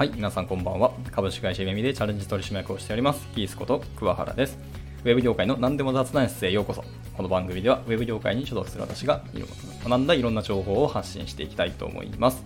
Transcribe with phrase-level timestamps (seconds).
[0.00, 0.92] はい、皆さんこんばんは。
[1.12, 4.58] 株式会社メミでチャレンジ取締役をしております、キースこと桑原です。
[5.04, 6.82] ウェブ業界の何でも雑談室へようこそ。
[7.14, 9.22] この番組では、ウェブ業界に所属する私が
[9.84, 12.42] 学んだいろんな情報を発信していきたいと思います。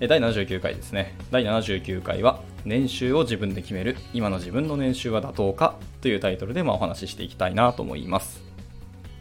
[0.00, 1.16] 第79回ですね。
[1.30, 8.42] 第79回は、年収を自分で決める、今の自分の年収は妥当かというタイトルでまお話ししていきたいなと思います。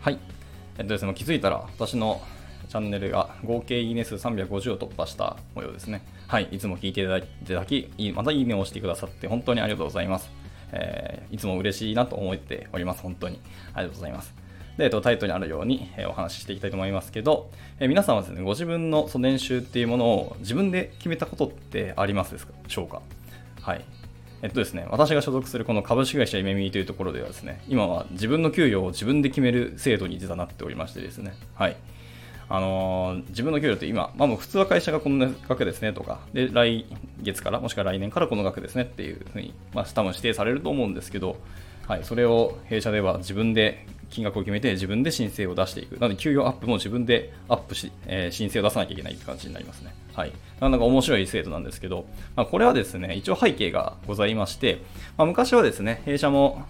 [0.02, 0.20] はい。
[0.78, 2.22] えっとですね、気づいたら私の
[2.68, 6.02] チャンネルが合計いいね数350を突破した模様ですね。
[6.28, 10.30] はい、いつも聞いていただき、またいいねを押してくださって本当にありがとうございます。
[10.72, 13.02] えー、いつも嬉しいなと思っております。
[13.02, 13.40] 本当に。
[13.74, 14.34] ありがとうございます。
[14.78, 23.02] で、えっと、タイトルにあるように、え、お話ししていきたいと思いますけど、えー、皆さんはですね、ご自分のその年収っていうものを自分で決めたことってありますでしょうか？
[23.62, 23.86] はい。
[24.42, 31.78] えっとですね、私が所属するこの株式会社イメミーというところではですね、今は自分の給与を自分で決める制度に実はなっておりましてですね、はい。
[32.48, 36.86] あのー、自分の給料って今、まあ、もう普通は会社がこの額ですねとか、で、来
[37.22, 41.38] 月から、もしくは来年からこの額ですねっていうふうに、まあ、多分指定されると思うんですけど、
[41.88, 46.00] はい、それを弊社では自分で金額を決めて自分で申請を出していく。
[46.00, 49.94] なので、給与アップも自分でアップし、えー、申請を出さなきゃいけないって感じになりますね。
[50.14, 50.30] はい。
[50.30, 52.06] なかなか面白い制度なんですけど、
[52.36, 54.82] まあ、これはですね、一応背景がございまして、
[55.18, 56.66] まあ、昔はですね、弊社も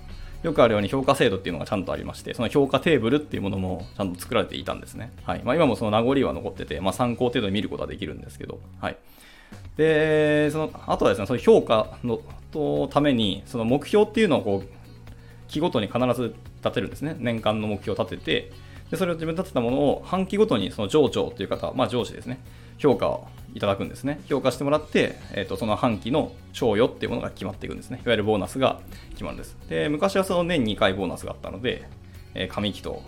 [0.45, 5.11] よくあるように評価制度っていうのがちゃんとありまして、その評価テーブルっていうものもちゃんと作られていたんですね。
[5.23, 5.41] はい。
[5.43, 8.97] まあ、今もその名残は残ってて、まあ、参考程度に見ることはできるんですけど、はい。
[9.75, 14.67] で、その、あとはですね、その評価のとために、その目標っていうのをこう、
[15.47, 17.16] 期ごとに必ず立てるんですね。
[17.17, 18.51] 年間の目標を立てて、
[18.91, 22.39] でそれを自分で立てたものを半期ごとにその上長という方、まあ上司ですね、
[22.77, 24.20] 評価をいただくんですね。
[24.28, 28.02] 評価してもらって、えーと、その半期の賞与っていうものが決まっていくんですね。
[28.03, 28.81] いわゆるボーナスが
[29.12, 29.58] 決まるんです。
[29.70, 31.88] で、昔はその年2回ボーナスがあったので、
[32.36, 33.02] えー、上期と、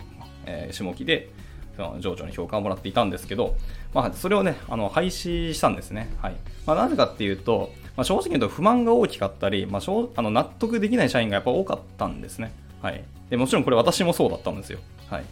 [0.46, 1.28] えー、下期で、
[1.76, 3.54] その上長に評価をもらっていたんですけど、
[3.92, 6.10] まあ、それをね、あの廃止したんですね。
[6.20, 6.36] はい。
[6.66, 9.82] まあ、なぜかっていうと、まあ、正直言うと不満が大きかったり、まあ、
[10.16, 12.52] あの納得できない社員がやっぱ多かったんですね。
[12.80, 13.04] はい。
[13.28, 14.78] でもちろんこれ私もそうだったんですよ。
[15.10, 15.24] はい。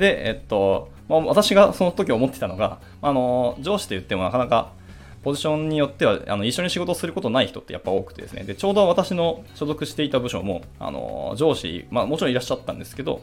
[0.00, 4.72] で、えっと、まあ、私がその時思ってたのが、あの、上司と言ってもなかなか、
[5.22, 13.20] ポジションによってはあの一緒に仕事をすることない人ってやっぱ多くてですね、でちょうど私の所属していた部署も、あの上司、まあ、もちろんいらっしゃったんですけど、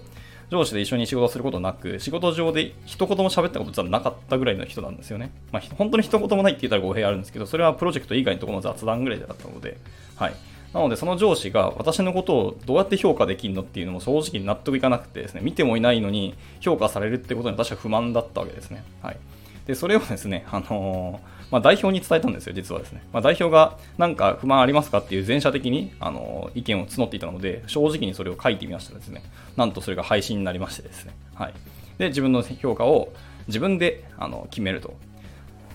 [0.51, 5.31] 上司で一緒に仕事をすることなく、仕事上で一言も喋ったことじゃなかったぐらいの人なんですよね。
[5.51, 9.77] まあ、本当に一言もないって言ったら語弊あるんですけど、それはプロジェクト以外のところの雑談ぐらいだったので、
[10.15, 10.33] はい。
[10.77, 18.83] なので、その上司が私のことをどうやって評価できるのっていうのも正直納得いかなくてですね、見てもいないのに評価されるってことに私は不満だったわけですね。
[19.01, 19.17] はい。
[19.65, 23.01] で、それをですね、あのー、まあ、代表に伝えたんですよ、実はですね。
[23.11, 29.23] まあ、代表がなんか不満ありますかっていう全社的に、あのー、意見を募っていたので、正直にそれを書いてみましたですね。
[29.55, 31.13] なんとそれが配信になりましてですね。
[31.33, 31.53] はい。
[31.97, 33.11] で、自分の評価を
[33.47, 34.93] 自分であの決めると。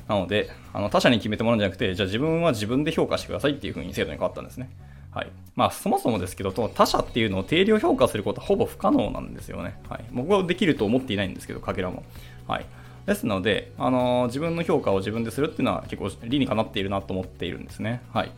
[0.07, 4.71] なので、あの他者に決めてもらうんじゃなくて、じゃあ自分は自分で評価してくださいっていう風に制度に変わったんですね。
[5.13, 5.31] はい。
[5.55, 9.79] まあ、そもそもですけど、他者っていうのを定量評価することはほぼ不可能なんですよね。
[9.89, 10.05] はい。
[10.13, 12.03] 僕はできると思っていないんですけど、かけらも。
[12.49, 12.67] はい。
[13.07, 18.01] ですので、あのー、自分の評価を自分でするっていうのは結構理にかなっているなと思っているんですね。
[18.13, 18.31] はい。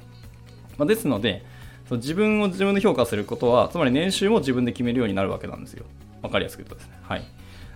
[0.77, 1.45] まあ、ですので、
[1.89, 5.85] その自分を自分で評価することは、つまり年収も自分で決めるようになるわけなんですよ。
[6.23, 6.95] わかりやすく言うとですね。
[7.03, 7.25] はい。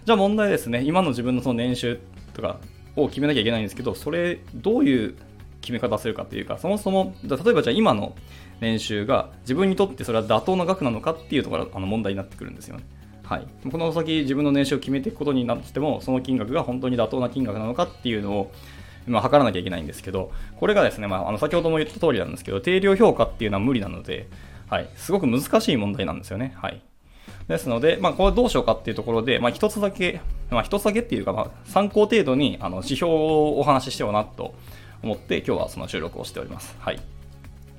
[0.05, 0.83] じゃあ問題ですね。
[0.83, 2.01] 今の自分のその年収
[2.33, 2.59] とか
[2.97, 5.15] を決めなきゃいけないんですけど、それ、どういう
[5.61, 8.15] 決め方するかというか、そもそも、例えばじゃあ今の
[8.61, 12.85] 年収が自分にとってそれは妥当な額なのかっていうところがあの問題になってくるんですよね。
[13.25, 18.53] はい、この先自分の年収を決めていくことになってもその金額が本当に妥当な金額なのかっていうのを
[19.09, 24.29] まあ、測らなきゃいけないんですけど、これがですね、まあ、あの先ほども言った通りなんですけど、定量評価っていうのは無理なので、
[24.69, 26.55] はい、すごく難しい問題なんですよね。
[26.57, 26.83] はい。
[27.49, 30.21] ですので、まあ、これどうしようかっていうところで、まあ、一つだけ、
[30.51, 34.55] まあ、一つだけっていうか、まあ、参考程度に、あの、指標をお話ししてようなと
[35.03, 36.75] 思って、今日はその収録をしております。
[36.79, 37.01] はい。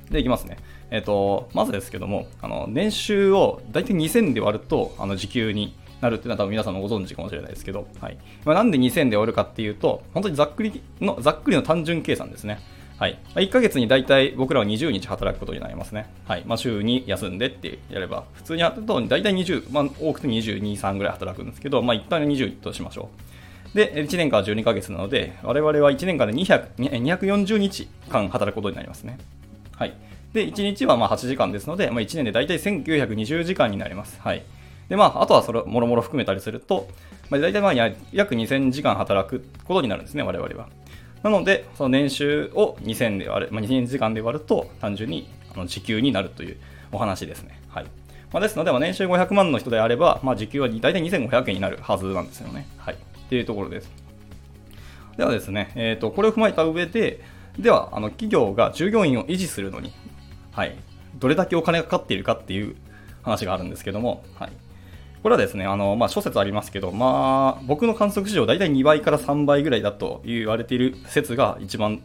[0.10, 0.58] で、いきますね。
[0.92, 8.18] えっ、ー、と、まずですけども、あの、年収を大体2000で割ると、あの、時給になるっていうのは多分皆さんもご存知かもしれないですけど、はい。
[8.46, 12.60] まあ、なんで2000で割るかっていうと、本当にざっくりの、ざっくりの単純計算ですね。
[12.98, 13.14] はい。
[13.28, 16.14] まあ、1ヶ月に大体僕らは20日働くことになりますね。
[16.28, 16.44] はい。
[16.46, 23.39] まあ、週に休んでってやれば、普通にやると大体20、まあ、多くて22、3ぐらい働くんですけど、まあ、一旦20としましょう。
[23.74, 29.20] で、1年間は12ヶ月なので、我々は1年間で200 240日間働くことになりますね。
[29.76, 29.94] はい。
[30.34, 34.20] で、1日はま8時間ですので、まあ、1年で大体1920時間になります。
[34.22, 34.44] はい。
[34.90, 36.88] で、まあ、あとはそれ、もろもろ含めたりすると、
[37.30, 37.74] まあ、大体まあ
[38.12, 40.68] 約2000時間働くことになるんですね、我々は。
[41.24, 46.58] なので、その年収を2000で割る、まあ、2000時間で割ると、単純にあの時給になるという
[46.92, 47.60] お話ですね。
[47.70, 47.86] はい。
[48.32, 52.68] まあ、ですので、年収500万の人であれば、まあ、時給は大体2500円になるはずなんですよね。
[52.78, 52.98] はい。
[53.30, 53.92] っていうところです。
[55.18, 57.22] ではですね、えーと、これを踏まえた上で、
[57.60, 59.94] では、あの企業が従業員を維持するのに、
[60.52, 60.76] はい、
[61.20, 62.76] どれだけお金がかかっているかっていう
[63.22, 64.52] 話があるんですけども、はい、
[65.22, 72.02] これはですね、あの、まあ、諸説ありますけど、まあ、僕の観測史上、大体2倍から3倍ぐらいだと言われている説が一番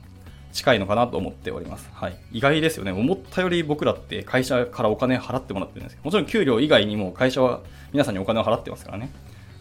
[0.53, 1.88] 近いのかなと思っております。
[1.94, 2.17] はい。
[2.32, 2.93] 意外ですよね。
[2.93, 7.61] 思ったより僕らって会社からお金払ってもらってるんですけど、もちろん給料以外にも会社は
[7.93, 9.11] 皆さんにお金を払ってますからね。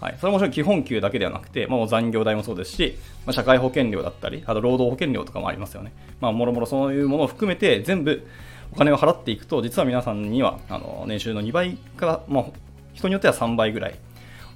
[0.04, 0.18] はい。
[0.20, 5.94] それもちろん基本給だけではなくて、まあ、残業代もそうですし、まあ、社会保険料だったり、あと労働保険料とかもありますよね。
[6.20, 8.28] まあ、もろもろそういうものを含めて全部
[8.74, 12.46] お金を払っていくと、実は皆さんには、あの、年収の2倍から、まあ、
[12.94, 13.96] 人によっては3倍ぐらい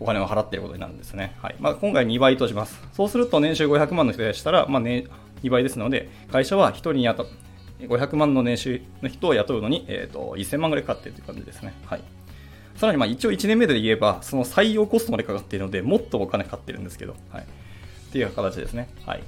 [0.01, 1.37] お金を払っていることになるんですね。
[1.41, 1.55] はい。
[1.61, 2.77] まあ、今回2倍とします。
[2.91, 5.05] そうすると年収500万の人でしたら、まあ、ね、
[5.43, 7.25] 2倍ですので、会社は1人に当た
[7.85, 11.73] 500万の年収の人を雇うのに、えーと、1000万ぐらいかかっているという感じですね。
[11.85, 12.01] はい。
[12.77, 17.41] さらにまあ一応1年目で言えば、その採用コストまでかかっているので、もっとお金かかってるんですけど、はい。
[17.41, 17.45] っ
[18.11, 18.87] ていう形ですね。
[19.05, 19.23] はい。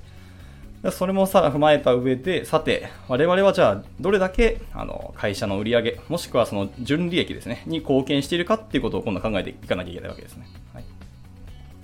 [0.92, 10.48] それもさら踏まえた上で、さて、我々はじゃあ、どれだけあの会社の売り上げ、もしくはその純利益ですね、に貢献しているかっていうことを今度考えていかなきゃいけないわけですね。
[10.74, 10.84] はい、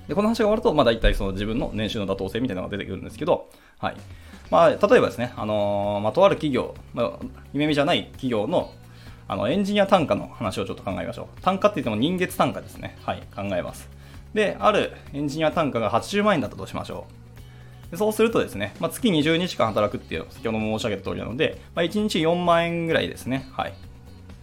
[0.08, 3.98] でこの話が終わると、まあ、大体その自分の年収の妥当性みたいなのが出てくるんですけど、はい
[4.50, 7.12] まあ、例えばですね、あのまあ、とある企業、まあ、
[7.54, 8.72] 夢見じゃない企業の
[9.28, 11.42] あのエンジニア単価の話をちょっと考えましょう。
[11.42, 12.98] 単価って言っても人月単価ですね。
[13.04, 13.90] はい、考えます。
[14.34, 17.08] で、あるエンジニア単価が80万円だったとしましょ
[17.90, 17.92] う。
[17.92, 23.48] でそうするとですね、まあ、月20日間働くっていう先ほども申し上げた通りなので、まあ、1日4万円ぐらいですね。
[23.52, 23.74] はい。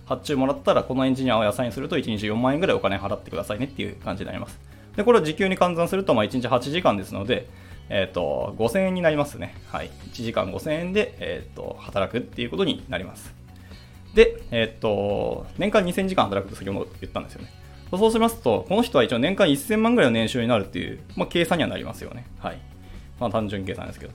[0.06, 4.58] 発注もらったら、このエンジニアを野菜にすると1日4万円ぐらいお金払ってくださいねっていう感じになります。
[4.96, 7.48] で、これを時給に換算すると、まあ、1日8時間ですので、
[7.88, 9.54] えっ、ー、と、5000円になりますね。
[9.66, 9.90] はい。
[10.10, 13.41] 1時間5000円で、えっ、ー、と、働くっていうことになります。
[14.14, 17.52] で、えっ、と、年間2000時間働くと先ほど言ったんですよね。
[17.98, 22.26] そうしますと、この人は一応年間1000万ぐらいの年収になるっていう、まあ、計算にはなりますよね。
[22.38, 22.58] はい。
[23.20, 24.12] まあ、単純計算ですけど。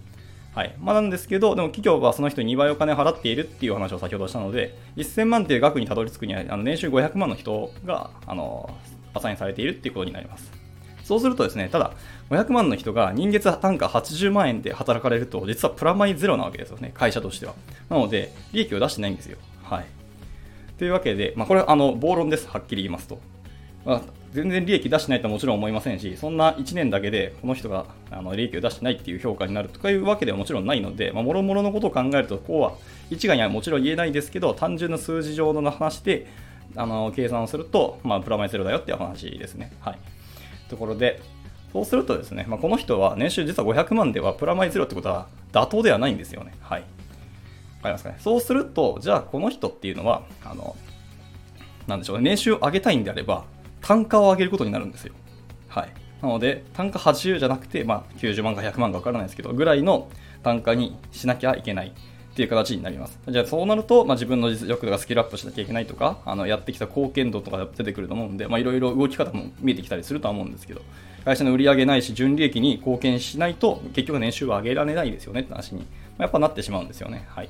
[0.55, 0.75] はい。
[0.79, 8.75] まあ、なんですけど、でも企業はその人に2倍お金を払っているっていう話を先ほどしたので、1000万っていう額にたどり着くには、あの年収500万の人が、あの、
[9.13, 10.51] アサインされているっていうことになります。
[11.03, 11.91] そうするとですね、ただ、
[12.31, 17.53] 500万の人が人月単価80万円で働かれると、実はプラマイゼロなわけですよね、会社としては。
[17.89, 19.37] なので、利益を出してないんですよ。
[19.69, 19.85] はい。
[20.77, 23.19] というわけで、まあ、これはあの暴論です、はっきり言いますと。
[23.85, 24.01] まあ、
[24.33, 32.73] 全然利益出してないとはもちろん思いませんし、そんな1年だけでこの人があの利益を出してないっていう評価になるとかいうわけではもちろんないので、もろもろのことを考えると、こうは
[33.09, 36.27] 一概にはもちろん言えないですけど、単純な数字上の話で
[36.75, 39.71] あの計算をすると、まあ、プラマイゼロだよっていう話ですね。
[39.79, 39.97] はい。
[40.69, 41.21] ところで、
[41.71, 46.53] そうするとですね、まあ、この人は年収実は500万ではプラマイゼロってことは妥当ではないんですよね。
[46.61, 46.83] はい。
[47.87, 48.17] かりますかね。
[48.19, 50.75] そうすると、じゃあこの人っていうのは、あの、
[51.87, 53.45] なんでしょうね、年収を上げたいんであれば、
[53.81, 55.13] 単価を上げることになるんですよ。
[55.67, 55.89] はい。
[56.21, 60.09] なので、単価80じゃなくて、まあ、90万か100万か分からないですけど、ぐらいの
[60.43, 63.19] 単価にしなきゃいけないっていう形になります。
[63.27, 70.81] じゃあ、そうなると、まあ、自分の実力とかスキルアップしなきゃいけないとか、あのやってきた貢献度とか出てくると思うんで、まあ、いろいろ動き方も見えてきたりするとは思うんですけど、
[71.23, 75.85] 会社の売り上げないし、純利益に貢献しないと、結局年収は上げられないですよねって話に、ま
[76.19, 77.25] あ、やっぱなってしまうんですよね。
[77.29, 77.49] はい。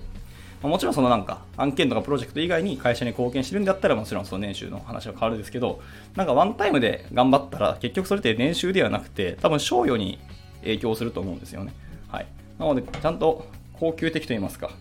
[0.62, 5.81] まもちろんそのなんか案件とかプロジェクト以外に会社に貢献してるんだったらもちろんその年収の話は変わるんですけど
[6.15, 10.19] なんかワンタイムで頑張ったら結局それって年収ではなくて多分賞与に
[10.62, 11.73] 影響すると思うんですよね。
[12.09, 14.71] はい、なのでちゃんと恒久的といいますか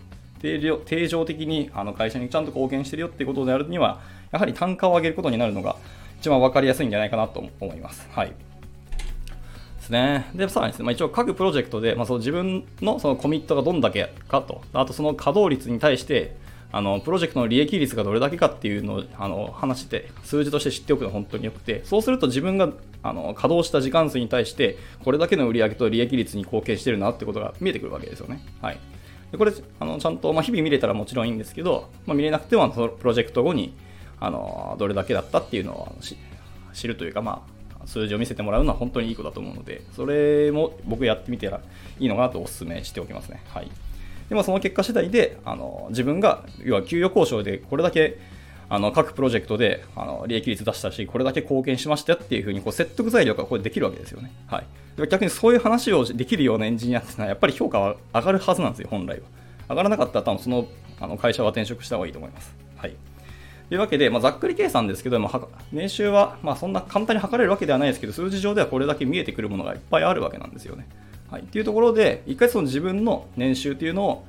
[0.41, 5.75] 定常的にあの会社にちゃんと貢献してるよっていうことであるにはやはり単価を上げることになるのが
[6.19, 8.07] 一番分かりやすいんじゃないかなと思います。
[8.11, 8.33] はい
[9.87, 10.29] ですね。
[10.35, 16.35] で、さらにですね、まあ、一応各プロジェクトで、まあ、その自分のそのコミットがどんだけかと、あとその稼働率に対して、
[16.69, 28.41] あのプロジェクトの利益率がどれだけかっていうのをあの話して数字として知っておくのは本当によくてそうすると自分があの稼働した時間数に対してこれだけの売上と利益率に貢献してるなってことが見えてくるわけですよね。
[28.61, 28.79] はい、
[29.31, 33.73] でこれあのちゃんと、まあ、日々見れたらもちろんいいんですけど、まあ、見れなくてもそのプロジェクト後に
[34.19, 35.95] あのどれだけだったっていうのを
[36.73, 37.56] 知るというか、まあ、
[37.87, 41.59] 数字を見せてもらうのは本当にいいことだと思うので、それも僕やってみたら
[41.99, 43.41] いいのかなとお勧めしておきますね。
[43.49, 43.71] はい。
[44.29, 48.19] でもその結果次第で、あの自分が、要は給与交渉でこれだけ
[48.69, 54.31] あの各プロジェクトであの利益率出したし、これだけ貢献しましたっていうふうにこう説得材料がこれできるわけですよね。
[54.47, 59.25] はい、逆にそういう話をできるようなエンジニアっていうのは、やっぱり評価は上がるはずなんですよ、本来は。
[59.69, 60.67] 上がらなかったら、多分その
[60.99, 62.53] あの会社は転職した方がいいと思います。
[62.75, 62.95] はい
[63.69, 70.87] いうわけで、まあ、ざっくり計算ですけど、まあ、年収は、まあ、そんな簡単に測れるわけではないですけど、数字上ではこれだけ見えてくるものがいっぱいあるわけなんですよね。
[71.29, 74.25] はい、っていうところで、一回その自分の年収というのを、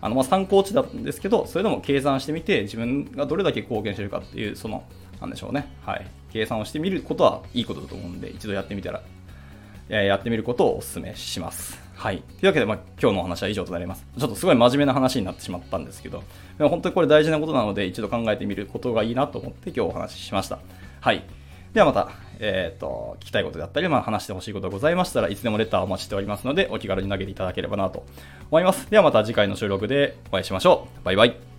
[0.00, 4.82] あのまあ参考値なんですけど、それでも計算してみて、自分がどれだけ貢献してるかっていう、その、
[5.20, 9.02] なんでしょうね、はい、計算をしてみることはいいことだと思うんで、一度やってみたら
[9.88, 11.89] やってみることをお勧めします。
[12.00, 12.22] はい。
[12.22, 14.06] というわけで、まあ、今日のお話は以上となります。
[14.18, 16.24] ちょっとすごい真面目な話になってしまったんですけど、
[16.56, 20.60] でも本当にこれ大事なことなので、一度考えてみることがいいなと思って今日お話ししました。
[21.02, 21.22] はい。
[21.74, 28.06] ではまた、えっ、ー、と、聞きたいことであったり、まあ、話してほしいことがございましたらいつでもレターをお待ちしておりますので、お気軽に投げていただければなと
[28.50, 28.90] 思います。
[28.90, 31.04] ではまた次回の収録でお会いしましょう。
[31.04, 31.49] バイバイ。